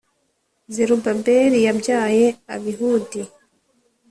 [0.73, 3.21] Zerubabeli yabyaye Abihudi,